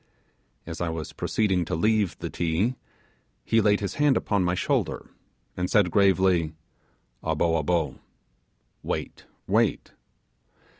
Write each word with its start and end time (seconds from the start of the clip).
As 0.65 0.81
I 0.81 0.89
was 0.89 1.13
proceeding 1.13 1.63
to 1.65 1.75
leave 1.75 2.17
the 2.17 2.29
Ti, 2.31 2.73
he 3.45 3.61
laid 3.61 3.81
his 3.81 3.93
hand 4.01 4.17
upon 4.17 4.43
my 4.43 4.55
shoulder, 4.55 5.11
and 5.55 5.69
said 5.69 5.91
gravely, 5.91 6.53
'abo, 7.23 7.59
abo' 7.61 7.99
(wait, 8.81 9.25
wait). 9.45 9.91